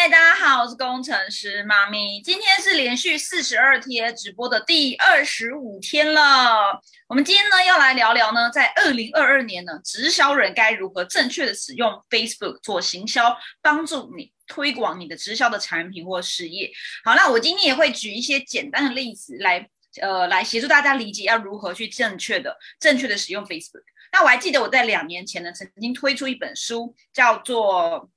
[0.00, 2.22] 嗨，大家好，我是工程师妈咪。
[2.22, 6.80] 今天是连续四十二天直播的第二十五天了。
[7.08, 16.70] 我们今天呢要来聊聊呢，在二零二二年呢，直销人该如何正确的使用 Facebook 做行销，帮助你推广你的直销的产品或事业。
[17.04, 19.68] 好，那我今天也会举一些简单的例子来，
[20.00, 23.82] 呃，来协助大家理解要如何去正确的、正确的使用 Facebook。
[24.12, 28.08] 那我还记得我在两年前呢，曾经推出一本书，叫做。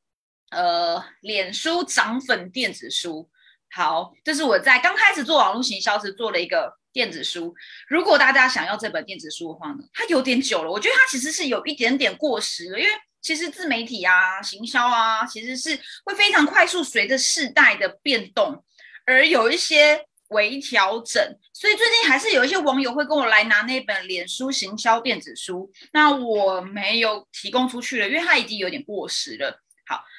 [0.52, 3.30] 呃，脸书涨粉电子书，
[3.72, 7.56] 好，这是我在刚开始做网络行销时做了一个电子书。
[7.88, 12.92] 如果大家想要这本电子书的话呢，它有点久了，我觉得它其实是有一点点过时了，因为
[13.22, 18.62] 其实自媒体啊、行销啊，其实是会非常快速随着世代的变动
[19.06, 21.24] 而有一些微调整。
[21.54, 29.62] 所以最近还是有一些网友会跟我来拿那本脸书行销电子书，那我没有提供出去了，因为它已经有点过时了。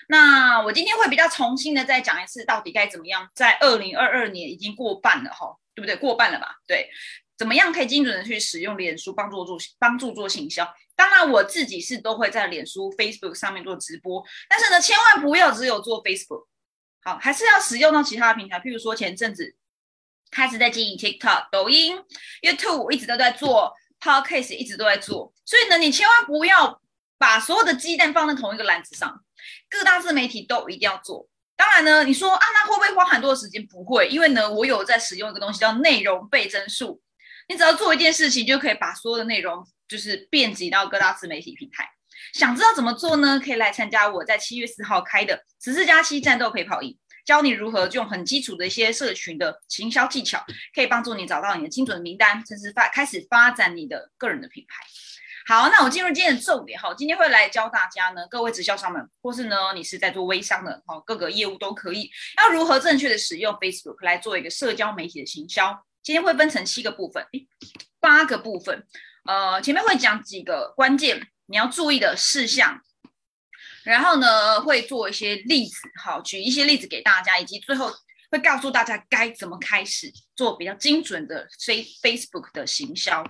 [0.08, 5.96] 那我今天会比较重新的再讲一次，到底该怎么样在二零二二年已经过半了哈，对不对？
[5.96, 6.56] 过半了吧？
[6.66, 6.88] 对，
[7.38, 10.68] 怎么样可以精准的去使用脸书帮助做帮助做行销？
[10.94, 16.46] 当然我自己是都会在脸书 Facebook 上面做直播，但是呢，千万不要只有做 Facebook，
[17.02, 19.56] 好，还是要使用到其他的平台，譬如说前阵子
[20.30, 21.98] 开始在经营 TikTok、抖音、
[22.42, 26.80] YouTube，一直都在做 Podcast，一直都在做，所以呢，你千万不要
[27.18, 29.22] 把所有的鸡蛋放在同一个篮子上。
[29.70, 31.28] 各大自媒体都一定要做。
[31.56, 33.64] 当然呢，你说啊，那会不会花很多的时间？
[33.66, 37.00] 不会，因为呢，我有在使用一个东西叫内容倍增术。
[37.48, 41.88] 你只要做一件事情，就可以把所有的内容就是遍及到各大自媒体平台。
[42.32, 43.40] 想知道怎么做呢？
[43.42, 54.84] 可以来参加我在七月四号开的十四加七战斗陪跑营，教你如何用很基础的一些社群的行销技巧，可以帮助你找到你的精准名单，甚至发开始发展你的个人的品牌。
[55.46, 65.84] 好，那我进入今天的重点哈，今天会来教大家呢，各位直销商们，或是呢你是在做微商的哈，各个业务都可以，要如何正确的使用 Facebook 来做一个社交媒体的行销。
[66.02, 67.26] 今天会分成七个部分，
[68.00, 68.86] 八个部分，
[69.24, 72.80] 呃，前面会讲几个关键你要注意的事项，
[73.84, 77.92] 然后呢会做一些例子，好，举一些例子给大家，以及最后。
[78.32, 83.22] 会告诉大家该怎么开始做比较精准的 Face Facebook 的行销。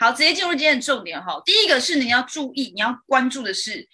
[0.00, 1.40] 好，直接进入今天的重点哈。
[1.46, 3.88] 第一个是你要注意，你要关注的是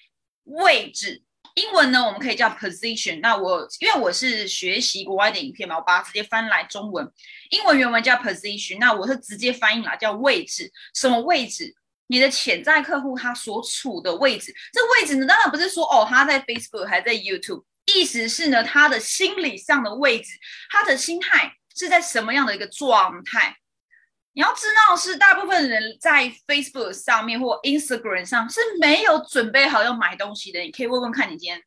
[0.45, 1.23] 位置。
[1.57, 3.21] 英文呢，我们可以叫 position。
[3.21, 7.07] 那我因为我是学习国外的影片嘛，我把它直接翻来中文。
[7.51, 10.73] 英文原文叫 position，那我是直接翻译啦，叫位置。
[10.95, 11.75] 什么位置？
[12.07, 14.55] 你的潜在客户他所处的位置。
[14.73, 17.65] 这位置呢，当然不是说哦他在 Facebook 还在 YouTube。
[17.95, 20.33] 意思是呢，他的心理上的位置，
[20.71, 23.57] 他的心态是在什么样的一个状态？
[24.33, 30.61] 你要知道，是大部分人在 Facebook 上面或 Instagram 上是没有准备好要买东西的。
[30.61, 31.63] 你可以问问看，你今天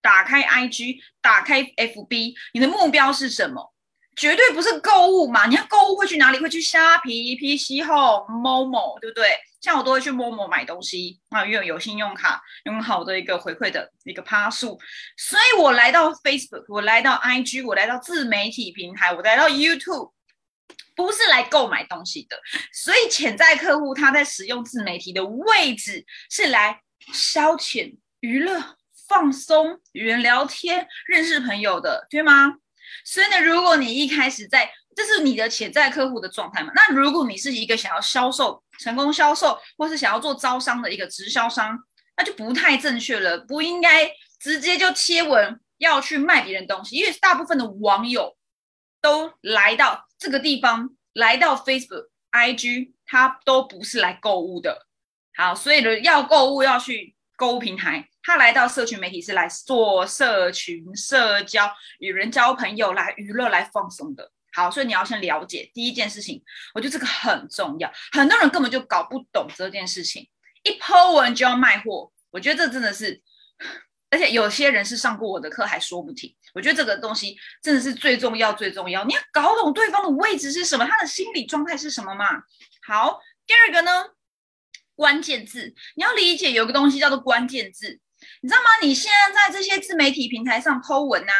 [0.00, 3.72] 打开 IG，打开 FB，你的目标是什么？
[4.18, 5.46] 绝对不是购物嘛？
[5.46, 6.38] 你要购物会去哪里？
[6.38, 9.38] 会去虾皮、PC H O、Momo，对不对？
[9.60, 14.78] 像我都会去 Momo 买东西啊，因为有信用卡，用好的一个回馈的一个趴数。
[15.16, 20.12] 所以我来到 Facebook，我来到 IG，我来到自媒体平台，我来到 YouTube，
[20.96, 22.36] 不是来购买东西的。
[22.72, 26.80] 所以潜在客户他在使用自媒体的位置是来
[27.12, 28.76] 消遣、娱乐、
[29.08, 32.56] 放松、与人聊天、认识朋友的，对吗？
[33.04, 36.72] 所以呢，如果你一开始在，这是你的潜在客户的状态嘛？
[36.74, 41.78] 那如果你是一个想要销售、成功销售，或是想要做招商的一个直销商，
[42.16, 43.38] 那就不太正确了。
[43.38, 44.10] 不应该
[44.40, 48.36] 直接就贴文要去卖别人东西，因为大部分的网友
[49.00, 54.86] 都来到这个地方，来到 Facebook、IG，他都不是来购物的。
[55.36, 58.08] 好，所以呢，要购物要去购物平台。
[58.28, 61.66] 他来到社群媒体是来做社群社交、
[61.98, 64.30] 与人交朋友、来娱乐、来放松的。
[64.52, 66.44] 好，所以你要先了解第一件事情，
[66.74, 67.90] 我觉得这个很重要。
[68.12, 70.28] 很多人根本就搞不懂这件事情，
[70.62, 73.18] 一抛文就要卖货，我觉得这真的是，
[74.10, 76.36] 而且有些人是上过我的课还说不停。
[76.52, 79.04] 我觉得这个东西真的是最重要、最重要。
[79.04, 82.26] 你要搞懂对方的位置是什么，他的心理状态是什么嘛？
[82.86, 84.04] 好，第二个呢，
[84.94, 87.98] 关键字，你要理解有个东西叫做关键字。
[88.40, 88.68] 你知道吗？
[88.82, 91.32] 你现在在这些自媒体平台上 Po 文啊，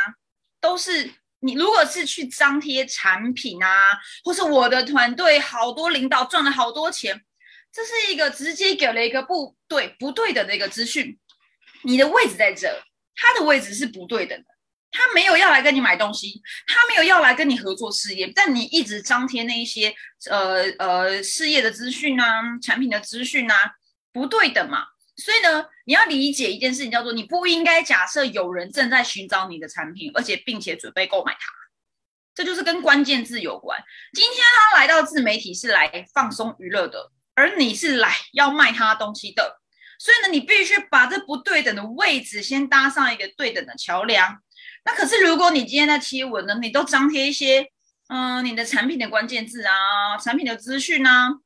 [0.61, 7.25] 都是你如果是去张贴产品啊，或是我的团队好多领导赚了好多钱，
[7.73, 11.19] 这是一个直接给了一个不对不对的那个资讯。
[11.83, 12.83] 你的位置在这，
[13.15, 14.37] 他的位置是不对的，
[14.91, 19.95] 他没有要来跟你买东西，他没有要来跟你合作事业，但你一直张贴那一些
[20.29, 23.75] 呃呃事业的资讯啊，产品的资讯啊，
[24.13, 24.85] 不对的嘛。
[25.19, 31.53] 所以呢，你要理解一件事情，叫做你不应该假设有人正在寻找你的产品，而且并且准备购买它。
[32.35, 33.83] 这就是跟关键字有关。
[34.13, 39.61] 今天他来到自媒体是来放松娱乐的，而你是来要卖他东西的。
[39.99, 44.41] 所以呢，你必须把这不对等的位置先搭上一个对等的桥梁。
[44.85, 47.67] 那可是如果你今天在贴文呢，你都张贴一些
[48.09, 51.41] 嗯你的产品的关键字啊，产品的资讯啊。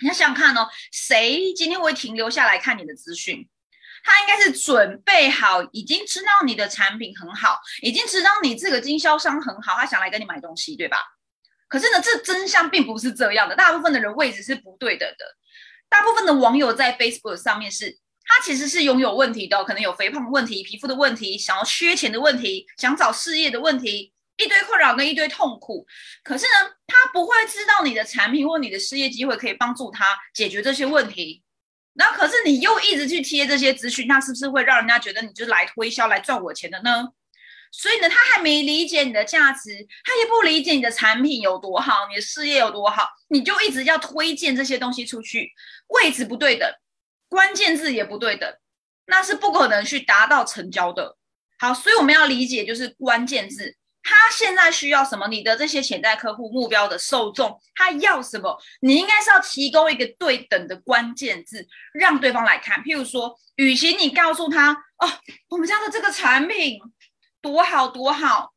[0.00, 3.48] 你想想看哦，谁今天会停留下来看你的资讯？
[4.02, 10.96] 他应该是准备好，已经知道你的产品很好，已经知道你这个经销商很好，他想来跟你买东西，对吧？
[11.68, 13.54] 可是呢，这真相并不是这样的。
[13.54, 15.24] 大部分的人位置是不对的的。
[15.88, 24.12] 大部分的网友在 Facebook 上面是，他其实是拥有问题的，可能有肥胖问题、皮肤的问题、想要缺钱的问题、想找事业的问题。
[24.42, 25.86] 一堆困扰跟一堆痛苦，
[26.24, 31.42] 可是呢，他不会知道你的产品或你的事业机会可以帮助他解决这些问题。
[31.94, 37.08] 那可是你又一直去贴这些资讯，那是不是会让人家觉得你就来推销、来赚我钱的呢？
[37.72, 45.52] 所以呢，他还没理解你的价值，他也不理解你的产品有多好，你的事业有多好，你就一直要推荐这些东西出去，
[45.88, 46.80] 位置不对的，
[47.28, 48.60] 关键字也不对的，
[49.06, 51.16] 那是不可能去达到成交的。
[51.58, 53.76] 好，所以我们要理解就是关键字。
[54.02, 55.28] 他现在需要什么？
[55.28, 58.58] 你的这些潜在客户目标的受众，他要什么？
[58.80, 62.82] 你应该是要提供一个对等的关键字，让对方来看。
[62.82, 65.08] 譬如说，与其你告诉他哦，
[65.50, 66.78] 我们家的这个产品
[67.42, 68.52] 多好多好，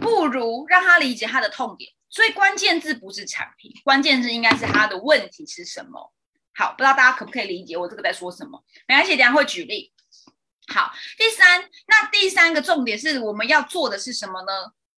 [0.00, 1.90] 不如让他理解他的痛点。
[2.08, 6.12] 所以关键字不是产品，关键字应该是他的问题是什么。
[6.54, 8.62] 好，不知道大家可不可以理解我这个在说什么？
[8.86, 9.92] 没关系，等下会举例。
[10.72, 14.52] 好，第三，那第三个重点是我们要做的是什么呢？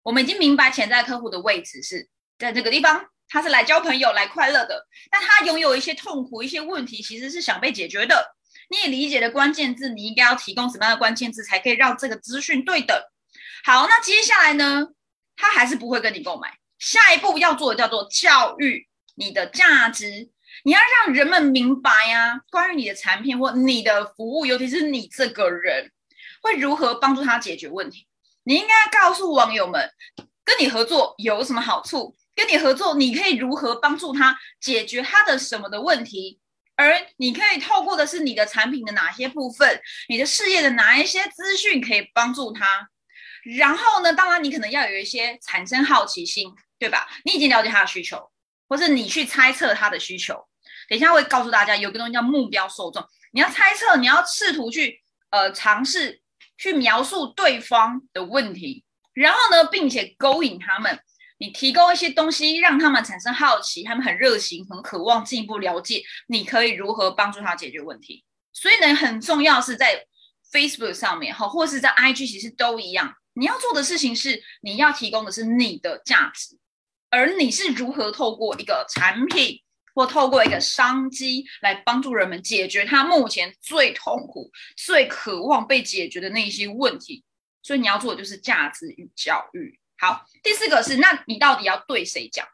[0.03, 2.07] 我们已经明白潜在客户的位置是
[2.39, 8.35] 在这个地方，他是来交朋友、来快乐的，但他拥有一些痛苦、一些问题，其实是想被解决的。
[8.69, 12.97] 你也理解的关键字，你应该要提供什么样的关键字，才可以让这个资讯对等？
[13.65, 14.87] 好，那接下来呢，
[15.35, 16.57] 他还是不会跟你购买。
[16.79, 20.29] 下一步要做的叫做教育你的价值，
[20.67, 25.89] 你要让人们明白呀，关于你的产品或你的服务，尤其是你这个人
[26.41, 28.05] 会如何帮助他解决问题。
[28.43, 29.89] 你应该告诉网友们，
[30.43, 32.13] 跟你合作有什么好处？
[32.35, 36.41] 跟你合作，你可以如何帮助他解决他的什么的问题？
[36.75, 39.79] 而你可以透过的是你的产品的哪些部分，
[40.09, 42.89] 你的事业的哪一些资讯可以帮助他？
[43.57, 47.07] 然后呢，当然你可能要有一些产生好奇心，对吧？
[47.23, 48.29] 你已经了解他的需求，
[48.67, 50.45] 或是你去猜测他的需求。
[50.87, 53.03] 等一下会告诉大家，有个东西叫目标受众，
[53.33, 56.21] 你要猜测，你要试图去呃尝试。
[56.59, 60.99] 去描述对方的问题，然后呢，并且勾引他们，
[61.37, 68.25] 你提供一些东西让他们产生好奇，他们很热情，很渴望进一步了解，你可以如何帮助他解决问题。
[68.53, 70.03] 所以呢，很重要是在
[70.51, 73.13] Facebook 上面哈，或是在 IG，其实都一样。
[73.33, 76.57] 你要做的事情是，你要提供的是你的价值，
[77.11, 79.61] 而你是如何透过一个产品。
[79.97, 87.23] 或透过一个商机来帮助人们解决他目前最痛苦、最渴望被解决的那些问题，
[87.63, 89.79] 所以你要做的就是价值与教育。
[89.97, 92.47] 好，第四个是，那你到底要对谁讲？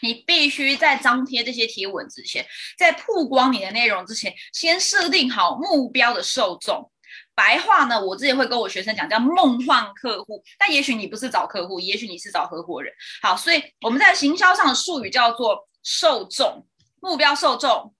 [0.00, 2.46] 你必须在张贴这些贴文之前，
[2.78, 6.90] 在曝光你的内容之前，先设定好目标的受众。
[7.34, 12.90] 白话呢，我之前会跟我学生讲叫梦幻客户，但也许你不是找客户，也许你是找合伙人。
[13.20, 15.68] 好，所以我们在行销上的术语叫做。
[15.84, 16.66] 受众
[16.98, 17.94] 目标受众，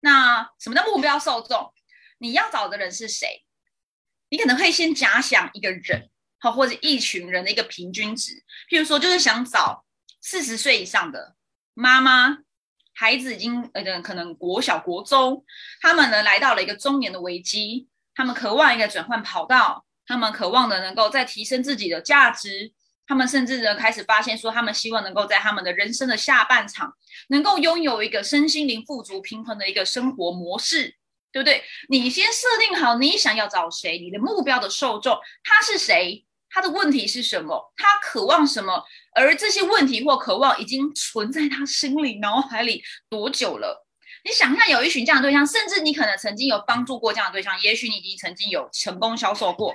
[0.00, 1.74] 那什么叫目标受众？
[2.18, 3.44] 你要找的人是谁？
[4.30, 8.32] 你可能会先假想一个人，好或者一群人的一个平均值。
[8.70, 9.84] 譬如说，就是想找
[10.20, 11.34] 四十岁以上的
[11.74, 12.38] 妈妈，
[12.94, 15.44] 孩子已经呃可能国小国中，
[15.80, 22.72] 他们呢来到了一个中年的危机，他们渴望一个转换跑道，他们渴望的能够再提升自己的价值。
[23.06, 26.94] 他们甚至呢开始发现说，他们希望能够在他们的人生的下半场，
[27.28, 30.96] 能够拥有一个身心灵富足、平衡的一个生活模式，
[31.30, 31.62] 对不对？
[31.88, 38.84] 你先设定好你想要找谁，你的目标的受众他是谁，他的问题是什么，他渴望什么，
[39.14, 43.86] 而这些问题或渴望已经存在他心里、脑海里多久了？
[44.24, 49.74] 你想看有一群这样的对象，甚至你可能曾经有帮助过这样的对象，也许你已经曾经有成功销售过。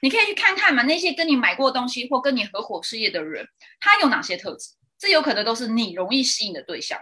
[0.00, 3.46] 你可以去看看嘛，那些跟你买过东西或跟你合伙事业的人，
[3.80, 4.70] 他有哪些特质？
[4.98, 6.98] 这有可能都是你容易吸引的对象。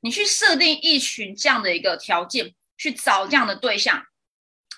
[0.00, 4.04] 你去设定一群这样的一个条件，去找这样的对象。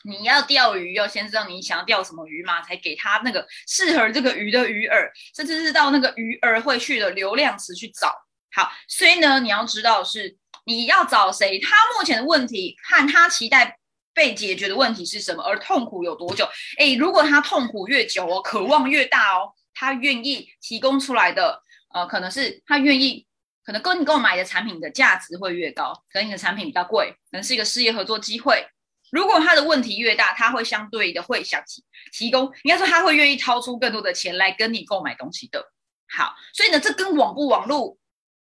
[0.05, 8.15] 你要钓鱼，要先知道你想要钓什么鱼嘛，才给他那个适合这个鱼的鱼饵，甚至是到那个鱼饵会去的流量池去找。
[8.53, 13.79] 好，所以呢，你要知道是你要找谁，他目前的问题和他期待。
[14.17, 16.49] 被解决的问题是什么，而痛苦有多久？
[16.79, 23.27] 诶，如果他痛苦越久哦，渴望越大哦，他愿意提供出来的，呃，可能是他愿意，
[23.63, 28.67] 可能跟你购买的产品的价值会越高，可能你的产品比较贵，可能是一个事业合作机会。
[29.13, 35.63] 如果他的问题越大，他会相对的会想提提供，应该说他会愿意掏出更多的钱来跟你购买东西的。
[36.09, 37.99] 好，所以呢，这跟网不网络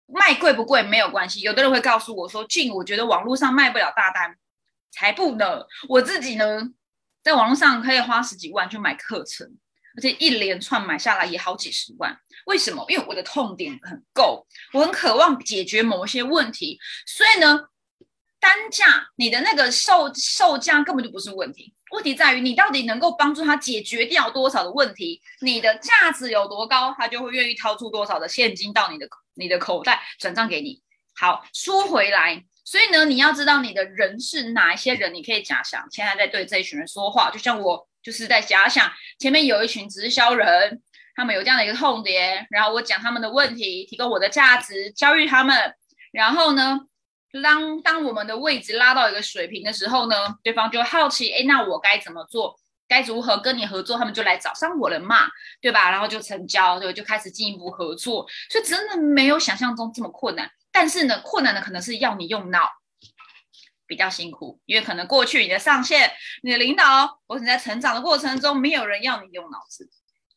[0.06, 1.40] 卖贵不贵没有关系。
[1.40, 4.38] 有的人会告诉我说：“俊，我觉得网络上卖不了大单。”
[4.94, 5.66] 才不呢！
[5.90, 6.62] 我自己呢，
[7.24, 9.46] 在网络上可以花十几万去买课程，
[9.98, 12.16] 而且一连串买下来也好几十万。
[12.46, 12.86] 为什么？
[12.90, 17.60] 因为我的痛点很够，我很渴望解决某些问题，所以呢，
[18.40, 30.84] 单价你的那个售售价根本就不是问题，问题在于你到底能够帮助他解决掉多少的问题，你的价值有多高，他就会愿意掏出多少的现金到你的你的口袋转账给你。
[31.16, 32.46] 好，说回来。
[32.66, 40.82] 所以呢，你要知道你的人是哪一些人，你可以假想现在在对这一群人说话，就像我就是在假想前面有一群直销人，
[41.16, 45.76] 他们有这样的一个痛点，然后我讲他们的问题，提供我的价值，教育他们，
[46.12, 46.80] 然后呢，
[47.44, 52.60] 当当我们的位置拉到一个水平的时候呢，对方就好奇，哎，那我该怎么做？
[52.88, 53.98] 该如何跟你合作？
[53.98, 55.28] 他们就来找上我了嘛，
[55.62, 55.90] 对吧？
[55.90, 58.28] 然后就成交，对，就开始进一步合作。
[58.52, 60.50] 所以真的没有想象中这么困难。
[60.74, 62.68] 但是呢，困难的可能是要你用脑，
[63.88, 66.12] 比较辛苦，因为可能过去你的上线、
[66.42, 69.90] 你的领导，或者你在成长的过程中，没有人要你用脑子，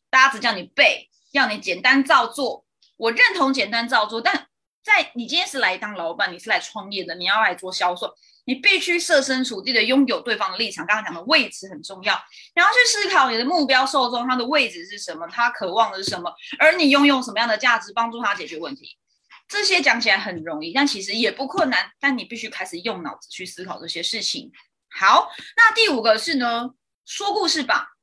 [0.09, 2.65] 大家只叫你背，要你简单照做。
[2.97, 4.47] 我认同简单照做，但
[4.83, 8.13] 在你今天是来当老板，你是来创业的，你要来做销售，
[8.45, 10.85] 你必须设身处地的拥有对方的立场。
[10.85, 12.13] 刚刚讲的位置很重要，
[12.53, 18.97] 然后去思考你的目标受众他的位置是什么，他渴望的是什么，而你拥有什么样的价值，帮助他解决问题。
[19.47, 21.91] 这些讲起来很容易，但其实也不困难。
[21.99, 24.51] 但你必须开始用脑子去思考这些事情。
[24.89, 26.71] 好，那第五个是呢，
[27.05, 27.93] 说故事吧。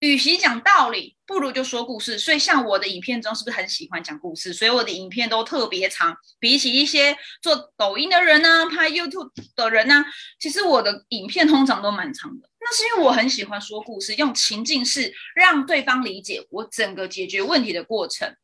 [0.00, 2.18] 与其讲道理，不如就说故事。
[2.18, 4.52] 所以像我的影片中，是不是很喜欢讲故事？
[4.52, 10.04] 所以我的影片都特别长，比起一些做抖音的人呢，拍 YouTube 的人呢，
[10.38, 12.50] 其实我的影片通常都蛮长的。
[12.60, 18.36] 那是因为我很喜欢说故事，用情境式让对方理解我整个解决问题的过程。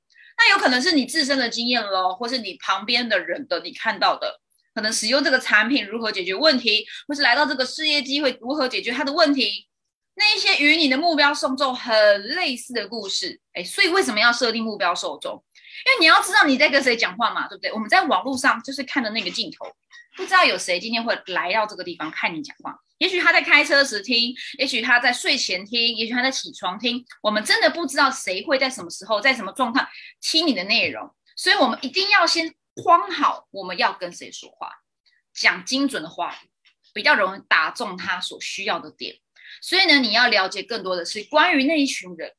[0.43, 4.41] 那有可能是你自身的经验咯，或是你旁边的人的你看到的，
[4.75, 9.69] 可能使用这个产品如何解决问题，或是来到这个事业机会如何解决他的问题，
[10.15, 15.45] 那一些与你的目标受众很类似的故事，哎，所以为什么要设定目标受众？
[15.87, 17.71] 因为你要知道你在跟谁讲话嘛，对不对？
[17.73, 19.67] 我们在网络上就是看的那个镜头，
[20.21, 22.79] 不知道有谁今天会来到这个地方看你讲话。
[22.99, 27.03] 也许他在开车时听，也许他在睡前听，也许他在起床听。
[27.23, 29.89] 我们真的不知道谁会在什么时候，在什么状态
[30.21, 34.71] 听你的内容，所以我们一定要先框好我们要跟谁说话，
[35.33, 36.37] 讲精准的话，
[36.93, 39.17] 比较容易打中他所需要的点。
[39.63, 42.31] 所以呢，你要了解更多的是关于那一群人。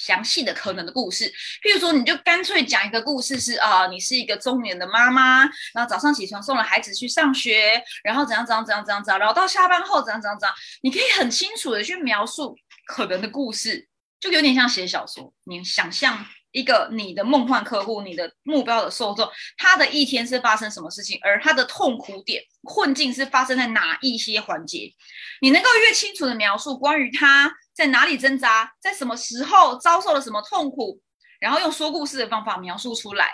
[0.00, 1.30] 详细的可能的故事，
[1.62, 5.42] 譬如说，你就干脆讲一个故事，是啊，你是一个中年的妈妈，
[5.74, 13.86] 然后早上起床送了孩子去上学，然后怎样怎样怎样怎样怎样，然后到下班后怎样怎样怎样，你可以很清楚的去描述可能的故事，
[14.18, 16.26] 就有点像写小说，你想象。
[16.52, 24.92] 一个你的梦幻客户，你的目标的受众，他的一天是发生什么事情，而他的痛苦点、困境是发生在哪一些环节？
[25.40, 31.00] 你能够越清楚的描述关于他在哪里挣扎，在什么时候遭受了什么痛苦，
[31.40, 33.32] 然后用说故事的方法描述出来，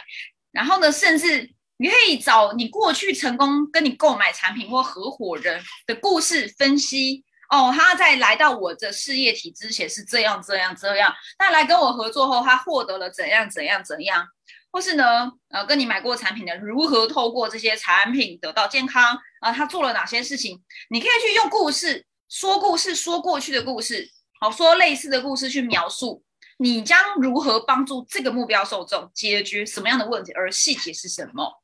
[0.52, 7.24] 然后呢，甚至你可以找你过去成功跟你购买产品或合伙人的故事分析。
[7.48, 14.26] 哦，他在来到我的事业体之前是这样这样这样，那来跟我合作后，他获得了怎样怎样怎样，
[14.72, 19.52] 或是呢，呃，跟你买过产品的如何透过这些产品得到健康啊？
[19.52, 20.60] 他做了哪些事情？
[20.90, 24.10] 你可以去用故事说故事，说过去的故事，
[24.40, 26.24] 好说类似的故事去描述
[26.58, 31.62] 你将如何帮助这个目标受众解决什么样的问题，而细节是什么？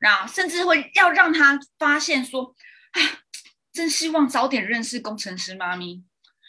[0.00, 2.54] 那甚至会要让他发现说，
[2.92, 3.18] 哎。
[3.78, 6.02] 真希望早点认识工程师妈咪，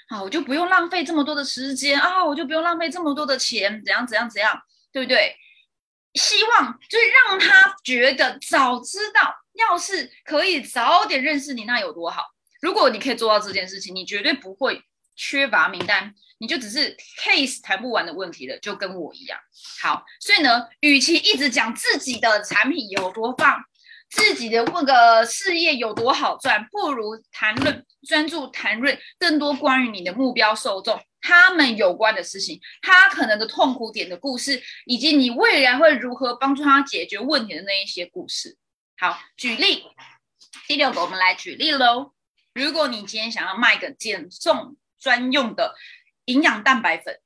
[0.07, 4.59] 好，我就不用浪费这么多的时间啊，我就不用浪费这么多的钱，怎样怎样怎样，
[4.91, 5.35] 对不对？
[6.15, 12.23] 希望就是让他觉得早知道，要是可以早点认识你，那有多好。
[12.63, 14.81] 如果你可以做到这件事情，你绝对不会
[15.15, 19.39] 缺乏名单，你就只是 case 谈不完的问题了，就跟我一样。
[19.83, 23.63] 好，所以呢，与其一直讲自己的产品有多棒。
[24.09, 38.57] 自己的那个事业有多好赚，不如谈论专注谈论更多关于你的目标受众他们有关的事情，他可能的痛苦点的故事，以及你未来会如何帮助他解决问题的那一些故事。
[38.97, 39.83] 好，举例
[40.67, 42.13] 第六个，我们来举例喽。
[42.53, 45.75] 如果你今天想要卖个减重专用的
[46.25, 47.19] 营养蛋白粉，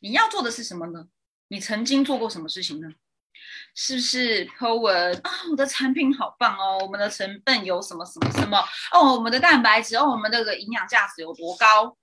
[0.00, 1.06] 你要做的是什么呢？
[1.48, 2.88] 你曾经做过什么事情呢？
[3.74, 5.30] 是不是 Po 文啊？
[5.50, 8.58] 我的产品好棒哦，我们的成分有什么什么什么
[8.92, 9.14] 哦？
[9.14, 11.96] 我们的蛋白质哦，我们那个营养价值有多高？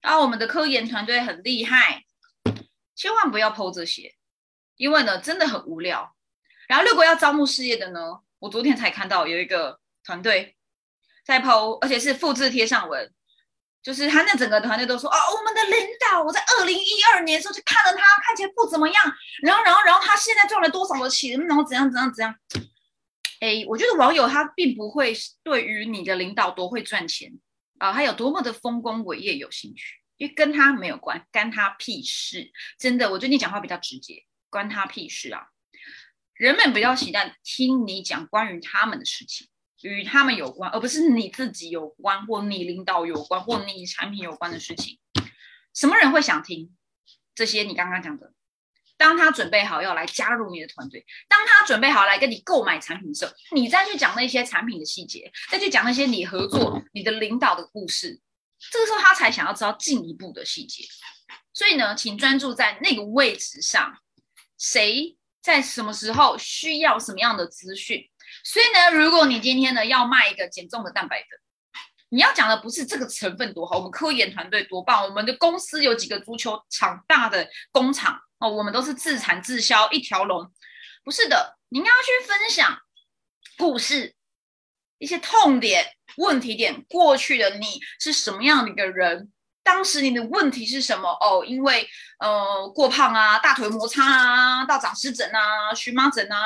[0.00, 2.04] 然后我们的科研团队很厉害，
[2.94, 4.14] 千万不要 Po 这些，
[4.76, 6.14] 因为呢真的很无聊。
[6.68, 10.56] 然后如果要招募事业的呢，我昨天才看到有一个团队
[11.24, 13.12] 在 Po，而且是复制贴上文。
[13.82, 18.96] 就是他那整个团队都说哦，我们的领导，我在二零一二年的时候就看着他，看起来不怎么样，
[19.42, 22.34] 然后，然后，然后他现在赚了多少的钱，然后怎样怎样怎样。
[23.40, 27.32] 哎，我觉得网友他并不会对于你的领导多会赚钱
[27.78, 32.52] 啊，他有多么的丰功伟业有兴趣，因为跟他没有关，干他屁事。
[32.78, 35.46] 真的，我觉得你讲话比较直接，关他屁事啊。
[36.34, 39.48] 人们比较喜欢听你讲关于他们的事情。
[39.82, 44.98] 与他们有关，而不是你自己有关，或你领导有关，或你产品有关的事情。
[45.74, 46.76] 什么人会想听
[47.34, 47.62] 这些？
[47.62, 48.32] 你刚刚讲的，
[48.96, 58.20] 当他准备好要来加入你的团队，当他准备好来跟你购买产品的时候，你再去讲那些产品的细节，再去讲那些你合作、你的领导的故事，
[58.70, 60.84] 这个时候他才想要知道进一步的细节。
[61.54, 63.96] 所以呢，请专注在那个位置上，
[64.58, 68.09] 谁在什么时候需要什么样的资讯。
[68.44, 71.28] 所以呢，如果你今天呢要卖一个减重的蛋白粉，
[72.08, 80.50] 你要讲的不是这个成分多好，我们科研团队多棒，我们的公司有几个足球场大的工厂哦，我们都是自产自销一条龙，
[81.04, 82.80] 不是的，你要去分享
[83.56, 84.14] 故事，
[84.98, 89.30] 一些痛点、问题点，过去的你是什么样的一个人，
[89.62, 91.10] 当时你的问题是什么？
[91.20, 96.38] 哦，因为呃过胖啊，大腿摩擦啊，到长湿疹啊，荨麻疹啊。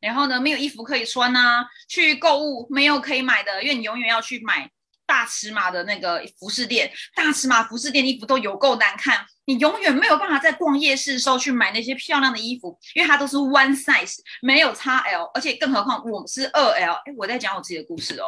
[0.00, 4.70] 然后呢，没有衣服可以穿呐，去购物没有可以买的，因为你永远要去买
[5.06, 16.92] 大尺码的那个服饰店，大尺码服饰店衣服都有够难看，你永远没有办法在逛夜市的时候去买那些漂亮的衣服，因为它都是 one size，没有 XL，而且更何况我是二 L。
[16.92, 18.26] 哎，我在讲我自己的故事哦。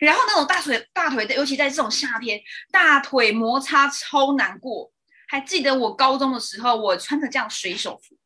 [0.00, 4.90] 然后那种大腿大腿的，尤其在这种夏天，大腿摩擦超难过。
[5.26, 8.16] 还记得我高中的时候，我穿着这样水手服。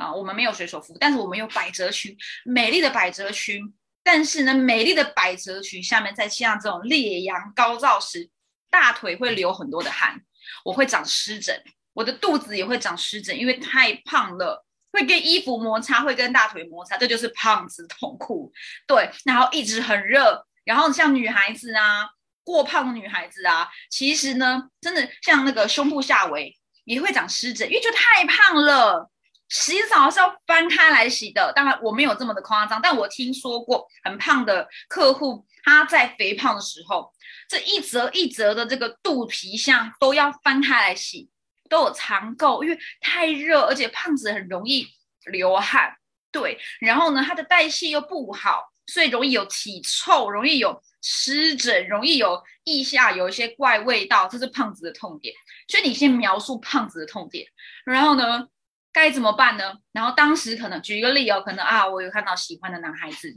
[0.00, 3.74] 啊，我们没有水手服，但是我们有百褶裙，美丽的百褶裙。
[4.02, 8.30] 但是呢，美丽的百褶裙下面再像这种烈阳高照时，
[8.70, 10.18] 大腿会流很多的汗，
[10.64, 18.50] 我会长湿疹，我的肚子也会长湿疹，因为太胖了，会跟衣服摩擦，会跟大腿摩擦，这就是胖子痛苦。
[18.86, 22.08] 对，然后一直很热，然后像女孩子啊，
[22.42, 29.09] 过胖的女孩子啊，其实呢，真的像那个胸部下围也会长湿疹，因为就太胖了。
[29.50, 37.12] 洗澡是要翻开来洗的，当然我没有这么的夸张，但我听说过很胖的客户，他在肥胖的时候，
[37.48, 41.28] 这一折一折的这个肚皮下都要翻开来洗，
[41.68, 44.86] 都有藏垢，因为太热，而且胖子很容易
[45.32, 45.96] 流汗，
[46.30, 55.34] 对，然后呢，他的代谢又不好，所以容易有体臭，容易有湿疹，容易有腋下有一些怪味道，这是胖子的痛点。
[55.66, 57.44] 所以你先描述胖子的痛点，
[57.84, 58.46] 然后呢？
[58.92, 59.74] 该怎么办呢？
[59.92, 63.32] 然后当时可能举一个例哦，可能啊，我有看到喜欢的男孩子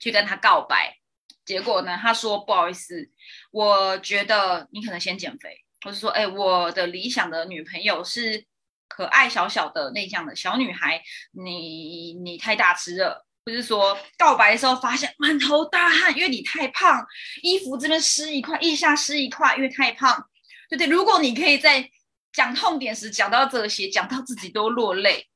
[0.00, 0.96] 去跟他告白，
[1.44, 3.08] 结果呢，他说不好意思，
[3.52, 8.44] 我觉得你可能先减肥，或是说，哎，我的理想的女朋友是
[8.88, 11.00] 可爱小小的内向的小女孩，
[11.32, 17.06] 你你太大吃了，或是说告白的时候发现满头大汗，因为你太胖，
[17.42, 20.28] 衣服这边湿一块，腋下湿一块，因为太胖，
[20.68, 20.88] 对对？
[20.88, 21.88] 如果你可以在。
[22.34, 25.28] 讲痛点时讲到这些，讲到自己都落泪，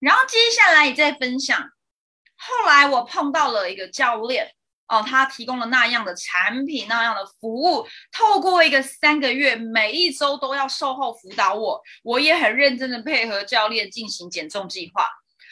[0.00, 1.58] 然后接下来也在分享。
[2.36, 4.50] 后来我碰到了一个教练，
[4.88, 15.08] 哦，他提供了那样的产品，那样的服务，透过一个三个月，每一周都要售后辅导我，我也很认真的配合教练进行减重计划。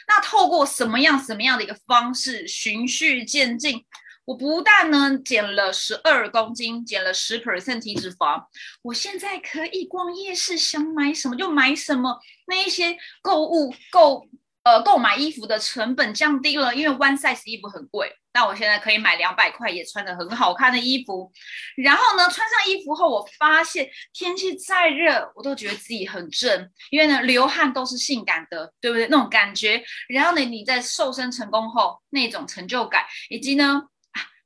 [0.09, 3.87] 那透过什么样什么样的一个方式，循序渐进。
[4.33, 8.43] 我不但呢减了十二公斤，减了十 percent 体脂肪，
[8.81, 12.19] 我现在可以逛夜市，想买什么就买什么。
[12.47, 14.27] 那一些购物购
[14.63, 21.31] 呃购买衣服的成本降低了，因为 one size 衣服很贵，那我现在可以买两百块也穿的很好看的衣服。
[21.77, 29.07] 然后呢，穿上衣服后，我发现天气再热，我都觉得自己很正，因为呢流汗都是性感的，对不对？
[29.09, 29.85] 那种感觉。
[30.09, 33.83] 然后呢，你在瘦身成功后那种成就感，以及呢。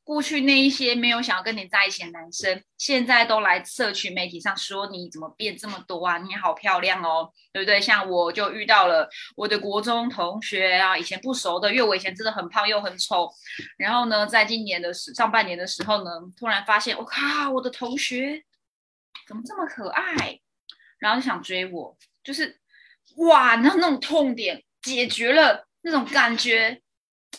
[0.07, 6.17] 过去那一些没有想要跟你在一起的男生，现在都来社群媒体上说你怎么变这么多啊？
[6.19, 7.81] 你好漂亮哦，对不对？
[7.81, 13.29] 像我就遇到了我的国中同学啊，以前不熟的，因为我以前真的很胖又很丑。
[13.77, 18.41] 然后呢，在今年的上半年的时候呢，突然发现我靠，我的同学
[19.27, 20.39] 怎么这么可爱？
[21.01, 22.61] 然后就想追我，就是
[23.17, 26.81] 哇，那那种痛点解决了，那种感觉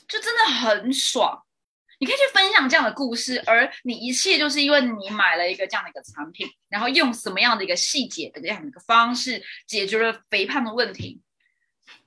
[0.06, 1.46] 就真的很爽。
[2.00, 11.22] 你可以去分享这样的故事，而你一切就是因为你买了一个这样的一个产品，然后用什么样的一个细节的这样的一个方式解决了肥胖的问题。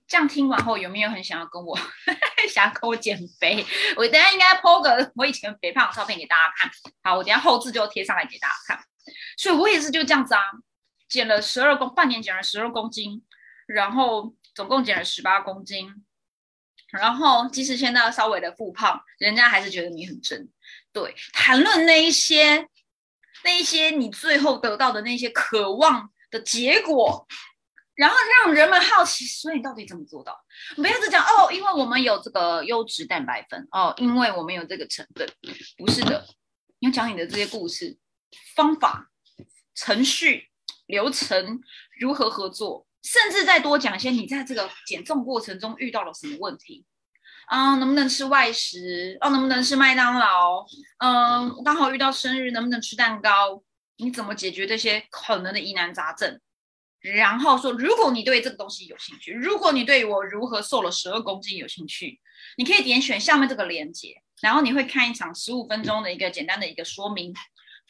[0.07, 1.79] 这样听完后，有没有很想要跟我
[2.53, 3.64] 想要跟我减肥？
[3.96, 6.70] 我等下应该 po 个我以前肥胖的照片给大家看。
[7.03, 8.85] 好，我等下后置就贴上来给大家看。
[9.37, 10.40] 所以我也是就这样子啊，
[11.09, 13.24] 减了十二公，半年减了十二公斤，
[13.66, 16.05] 然后总共减了十八公斤。
[16.92, 20.48] 然后，即使现在稍微的复胖，人家还是觉得你很真。
[20.92, 22.68] 对，谈论那一些，
[23.44, 27.26] 那一些你最后得到的那些渴望的结果，
[27.94, 30.37] 然后让人们好奇，所以你到底怎么做到？
[30.74, 35.29] 不要只讲哦，因为我们有这个优质蛋白粉哦，因为我们有这个成分，
[35.79, 36.26] 不是的，
[36.81, 37.96] 你要讲你的这些故事、
[38.57, 39.11] 方法、
[39.76, 40.48] 程序、
[40.87, 41.61] 流程，
[42.00, 42.88] 如何合作。
[43.02, 46.84] 甚至再多讲一些，你在这个减重过程中遇到了什么问题
[47.46, 47.76] 啊？
[47.76, 49.16] 能不能吃外食？
[49.20, 50.64] 哦，能不能吃麦当劳？
[50.98, 53.62] 嗯，刚好遇到生日，能不能吃蛋糕？
[53.96, 56.40] 你怎么解决这些可能的疑难杂症？
[57.00, 62.20] 然后说，如果你对这个东西有兴趣，如果你对我如何瘦了十二公斤有兴趣，
[62.58, 67.34] 你可以点选下面这个链接，然后你会看一场十五分钟的一个简单的一个说明。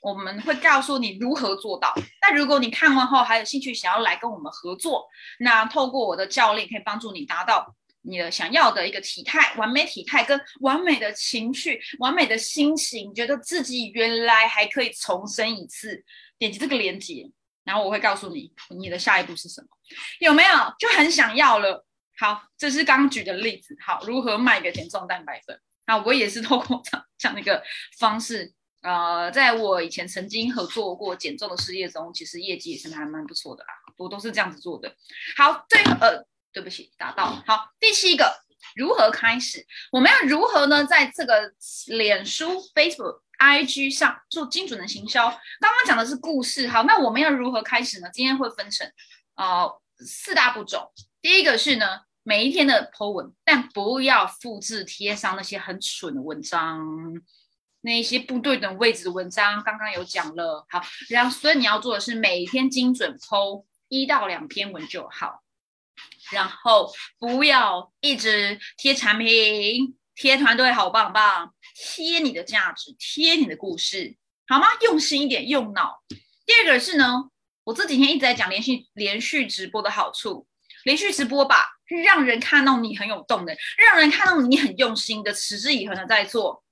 [0.00, 1.94] 我们会告诉你如何做到。
[2.22, 5.06] 那如果你看完后还有兴趣想要来跟我们合作，
[5.38, 16.02] 那透过我的教练可以帮助你达到你的想要的一个体态、完美体态跟完美的情绪、完美的心情，觉得自己原来还可以重生一次。
[16.38, 17.30] 点击这个链接，
[17.64, 19.68] 然后我会告诉你你的下一步是什么，
[20.20, 20.50] 有没有？
[20.78, 21.84] 就很想要了。
[22.18, 23.76] 好，这是刚举的例子。
[23.84, 25.60] 好，如何卖个减重蛋白粉？
[25.86, 26.82] 那我也是透过
[27.18, 27.62] 这样一个
[27.98, 28.54] 方式。
[28.82, 33.68] 呃，在我以前曾经合作过减重的事业中，其实业绩也是还蛮不错的啦。
[33.96, 34.94] 我都是这样子做的。
[35.36, 37.42] 好，最呃，对不起，打到。
[37.46, 38.34] 好，第七个，
[38.74, 39.66] 如何开始？
[39.92, 40.84] 我们要如何呢？
[40.86, 41.52] 在这个
[41.88, 45.28] 脸书、Facebook、IG 上做精准的行销？
[45.60, 48.08] 刚刚讲的是故事，好，那我们要如何开始呢？
[48.10, 48.90] 今天会分成
[49.36, 50.90] 呃四大步骤。
[51.20, 56.80] 第一个是呢，每一天的 po 文，但不要复制贴上那些很蠢的文章。
[57.82, 60.66] 那一些不对等位置的文章，刚刚有讲了。
[60.68, 65.42] 好，然后所以你要做的是每天精准剖一到两篇文就好，
[66.30, 74.16] 然后不要一直贴产品、贴团队好棒棒、贴你的价值、贴你的故事，
[74.46, 74.66] 好吗？
[74.82, 76.02] 用心一点，用脑。
[76.44, 77.30] 第二个是呢，
[77.64, 80.46] 我这几天一直在讲连续连续直播的好处，
[80.84, 81.66] 连续直播吧，
[82.04, 86.62] 让人看到你很有动能，让人看到你很用心的、持之以恒的在做。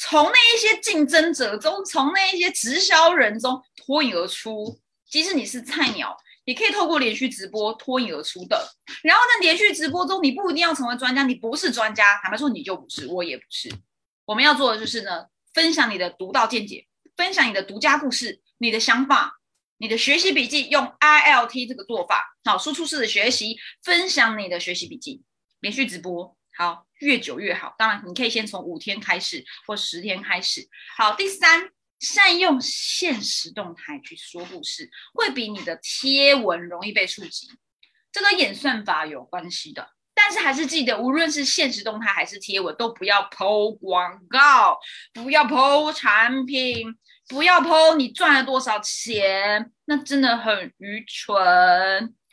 [0.00, 4.78] 从那一些竞争者中，从那一些直销人中脱颖而出。
[5.10, 8.68] 即使你是菜鸟，也可以透过连续直播脱颖而出的。
[9.02, 13.68] 然后在连续直播中，你不一定要成为专家，你不是专家，坦白说你就不是，我也不是。
[14.24, 19.40] 我们要做的就是呢，分享你的独到见解，分享你的独家故事，你的想法，
[19.78, 25.24] 你的学习笔记，用 I L T 这个做法，好，输出式的学习，分享你的学习笔记，
[25.58, 26.37] 连续直播。
[26.58, 27.72] 好，越久越好。
[27.78, 30.68] 当然，你可以先从五天开始，或十天开始。
[30.96, 37.48] 好，第三，善用现实动态去说故事，会比你的贴文容易被触及。
[38.10, 39.88] 这个演算法有关系的。
[40.12, 44.76] 但是还是记得，无论是现实动态还是贴文，都不要抛广告，
[45.14, 46.92] 不要抛产品，
[47.28, 51.40] 不要抛你赚了多少钱，那真的很愚蠢。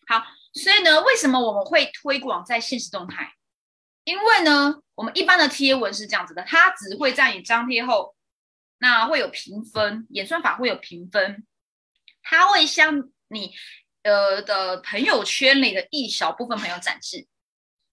[0.07, 3.31] 好，所以呢，为什么我们会推广在现实动态？
[4.05, 8.15] 因为呢，我们一般的贴文是这样子的，它只会在你张贴后，
[8.77, 11.45] 那会有评分，演算法会有评分，
[12.23, 13.53] 它会向你
[14.03, 17.27] 呃的朋友圈里的一小部分朋友展示。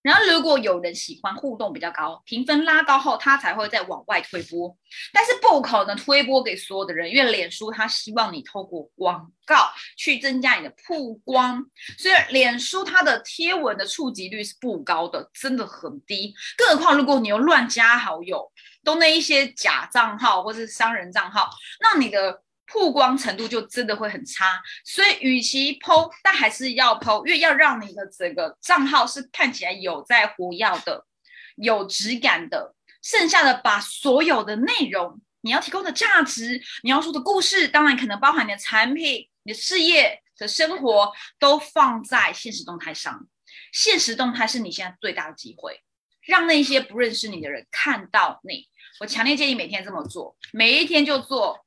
[0.03, 4.77] 然后，如果有人喜欢互动比较高，评分拉高后，他才会再往外推播。
[5.13, 11.65] 但是不可能推播给所有的人，因为脸书它希望你透过广告去增加你的曝光，
[11.97, 16.35] 所以脸书它的贴文的触及率是不高的，真的很低。
[16.57, 18.51] 更何况如果你又乱加好友，
[18.83, 21.49] 都那一些假账号或是商人账号，
[21.81, 22.43] 那你的。
[22.67, 31.05] 曝光程度就真的会很差，所以与其剖，但还是要剖，因为要让你的整个账号是看起来有在活跃的、
[31.57, 43.27] 有质感的，剩下的把所有的内容，你要提供的价值，你要说的故事，当然可能包含你的产品、你的事业的生活，都放在现实动态上。
[43.71, 45.83] 现实动态是你现在最大的机会，
[46.23, 48.69] 让那些不认识你的人看到你。
[49.01, 51.59] 我强烈建议每天这么做，每一天就做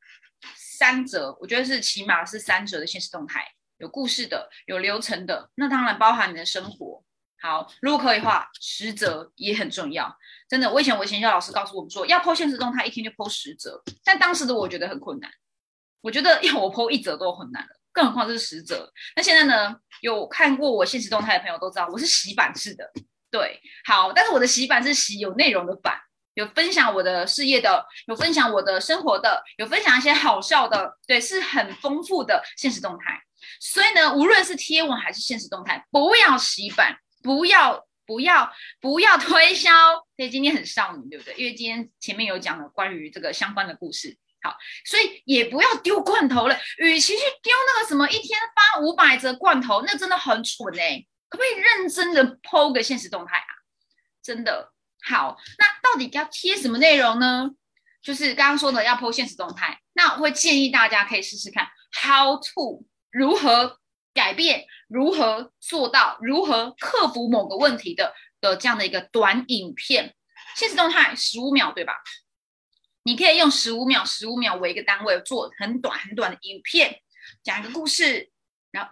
[0.77, 3.45] 三折，我觉得是起码是三折的现实动态，
[3.77, 7.03] 有故事的，有流程的，那当然包含你的生活。
[7.41, 10.15] 好，如果可以的话，十折也很重要。
[10.49, 13.81] 真的，我以前我以前教老师告诉我们说，要剖现实动态，一天就剖十折。
[14.03, 15.29] 但当时的我觉得很困难，
[16.01, 18.91] 我觉得要我剖一折都很难了，更何况是十折。
[19.15, 22.91] 那现在呢，有看过我现实动态的朋友都知道，我是洗版式的。
[23.29, 25.99] 对，好，但是我的洗版是洗有内容的版。
[26.35, 33.19] 有分享我的事业的，有分享我的生活的，有分享一些好笑的，对，是很丰富的现实动态。
[33.59, 39.71] 所以呢，无论是贴文还是现实动态，不要洗版，不要不要不要推销。
[40.15, 41.33] 所以今天很少女，对不对？
[41.35, 44.17] 因为今天前面有讲了关于这个相关的故事。
[44.41, 46.57] 好，所以也不要丢罐头了。
[46.77, 51.03] 与其去丢那个什么一天发五百则罐头，那真的很蠢哎。
[51.29, 53.51] 可不可以认真的剖个现实动态啊？
[54.21, 54.74] 真的。
[55.07, 57.51] 好，那到底要贴什么内容呢？
[58.01, 63.79] 就是刚刚说的要 po 现实动态，那我会建议大家可以试试看 how to 如何
[64.13, 70.15] 改变，如何做到，如何克服某个问题的的这样的一个短影片。
[70.55, 71.93] 现实动态十五秒，对吧？
[73.03, 77.01] 你可以用十五秒、十五秒为一个单位做很短很短的影片，
[77.43, 78.31] 讲一个故事，
[78.71, 78.91] 然后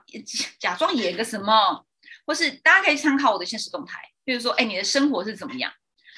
[0.59, 1.85] 假装演个什么，
[2.25, 5.71] 或是大家可以参考我的现实动态，比如说，哎，你的生活是怎么样？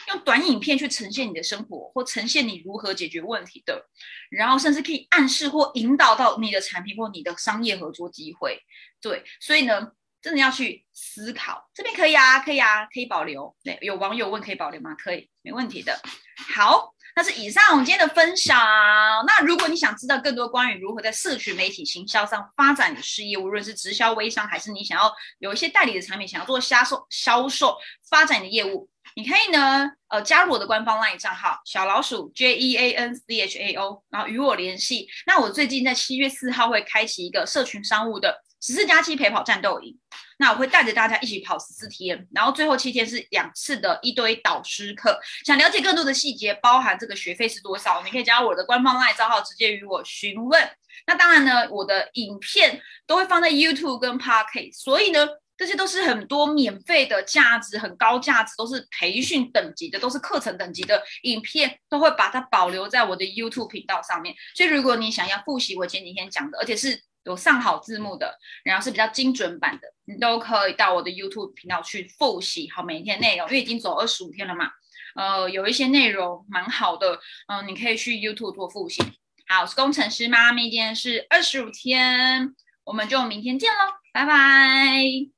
[0.07, 3.85] 用短影片去呈现你的生活，或呈现你如何解决问题的，
[4.29, 8.61] 然后甚至可以暗示或引导到你的产品或你的商业合作机会。
[9.01, 9.91] 对，所以呢，
[10.21, 11.69] 真的要去思考。
[11.73, 13.55] 这边可以啊，可以啊，可以保留。
[13.63, 14.95] 对，有网友问可以保留吗？
[14.95, 15.99] 可以，没问题的。
[16.55, 18.57] 好，那是以上我们今天的分享。
[19.25, 27.77] 那如果你想知道更多关于如何在社群媒体行销上发展你的事业，无论是直销微商，还是你想要有一些代理的产品，想要做销售、销售
[28.09, 28.89] 发展你的业务。
[29.17, 35.07] 你可以呢，呃，加入我的官方 LINE 账号小老鼠 J E A N C H A O，然后与我联系。
[35.25, 39.97] 那我最近在七月四号会开启一个社群商务的十四加七陪跑战斗营，
[40.37, 45.17] 那我会带着大家一起跑十四天，然后最后七天是两次的一堆导师课。
[45.45, 50.69] 想了解更多的细节，包含这个学费是多少，你可以加入我的官方 LINE 账号直接与我询问。
[51.07, 55.25] 那当然呢，我的影片都会放在 YouTube 跟 Pocket，所以呢。
[55.57, 64.35] 这些都是很多免费的价值很高价值，都是培训等级的，都是课程等级的影片，都会把它保留在我的 YouTube 频道上面。
[64.55, 73.47] 所以如果你想要复习我前几天讲的，而且是有上好字幕的，然后是比较精准版的，你都可以到我的 YouTube 频道去复习好每一天内容。
[73.47, 74.69] 因为已经走二十五天了嘛，
[75.15, 79.01] 呃，有一些内容蛮好的，嗯，你可以去 YouTube 做复习。
[79.47, 85.34] 好，我是工程师妈咪，今天是二十五天，我们就明天见喽，拜拜。